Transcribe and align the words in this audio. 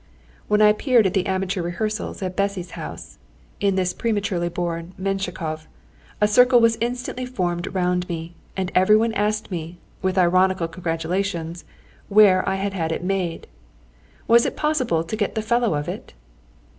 When 0.47 0.63
I 0.63 0.69
appeared 0.69 1.05
at 1.05 1.13
the 1.13 1.27
amateur 1.27 1.61
rehearsals 1.61 2.23
at 2.23 2.35
Bessy's 2.35 2.71
house 2.71 3.19
in 3.59 3.75
this 3.75 3.93
prematurely 3.93 4.49
born 4.49 4.95
Menshikov, 4.97 5.67
a 6.19 6.27
circle 6.27 6.59
was 6.59 6.75
instantly 6.81 7.27
formed 7.27 7.71
round 7.75 8.09
me, 8.09 8.33
and 8.57 8.71
every 8.73 8.97
one 8.97 9.13
asked 9.13 9.51
me, 9.51 9.77
with 10.01 10.17
ironical 10.17 10.67
congratulations, 10.67 11.65
where 12.09 12.43
I 12.49 12.55
had 12.55 12.73
had 12.73 12.91
it 12.91 13.03
made. 13.03 13.45
Was 14.27 14.43
it 14.47 14.57
possible 14.57 15.03
to 15.03 15.15
get 15.15 15.35
the 15.35 15.41
fellow 15.43 15.75
of 15.75 15.87
it? 15.87 16.13